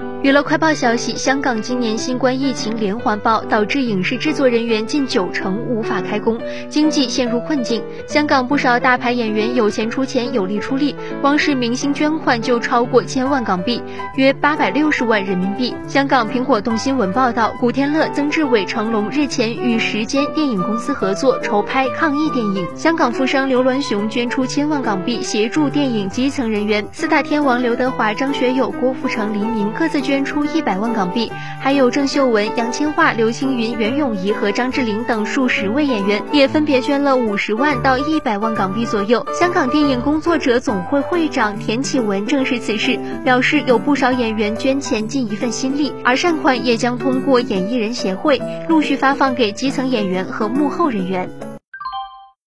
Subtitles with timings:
[0.00, 0.09] Thank you.
[0.22, 7.82] 娱乐快报消息：香港今年新冠疫情连环爆，导致影视制作人员近九成无法开工，经济陷入困境。
[8.06, 13.82] 香港不少大牌演员有钱出钱，有力出力，光是明星捐款就超过千万港币，
[14.16, 15.74] 约八百六十万人民币。
[15.88, 22.66] 香港苹果动新闻报道，古天乐、曾志伟、成龙日前与时间电影公司合作筹拍抗疫电影。
[22.76, 26.86] 香港富商刘銮雄捐出千万港币协助电影基层人员。
[26.92, 30.20] 四大天王刘德华、张学友、郭富城、黎明各自捐捐。
[30.30, 39.26] 出一百万港币，还有郑秀文、杨千嬅、刘青云、袁咏仪和张智霖等数十位演员，也分别捐了五十万到一百万港币左右。
[39.32, 51.49] 香港电影工作者总会会长田启文证实此事，表示有不少演员捐钱尽一份心力，而善款也将通过演艺人协会陆续发放给基层演员和幕后人员。